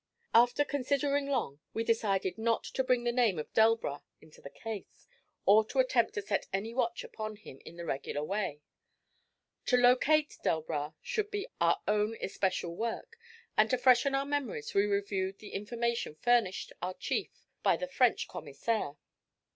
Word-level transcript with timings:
After 0.33 0.65
considering 0.65 1.27
long, 1.27 1.59
we 1.75 1.83
decided 1.83 2.39
not 2.39 2.63
to 2.63 2.83
bring 2.83 3.03
the 3.03 3.11
name 3.11 3.37
of 3.37 3.53
Delbras 3.53 4.01
into 4.19 4.41
the 4.41 4.49
case, 4.49 5.07
or 5.45 5.63
to 5.65 5.77
attempt 5.77 6.15
to 6.15 6.23
set 6.23 6.47
any 6.51 6.73
watch 6.73 7.03
upon 7.03 7.35
him 7.35 7.61
in 7.65 7.75
the 7.77 7.85
regular 7.85 8.23
way. 8.23 8.63
To 9.67 9.77
'locate' 9.77 10.39
Delbras 10.43 10.93
should 11.03 11.29
be 11.29 11.45
our 11.59 11.79
own 11.87 12.17
especial 12.19 12.75
work, 12.75 13.15
and 13.55 13.69
to 13.69 13.77
freshen 13.77 14.15
our 14.15 14.25
memories 14.25 14.73
we 14.73 14.87
reviewed 14.87 15.37
the 15.37 15.49
information 15.53 16.15
furnished 16.15 16.73
our 16.81 16.95
chief 16.95 17.45
by 17.61 17.77
the 17.77 17.87
French 17.87 18.27
commissaire. 18.27 18.97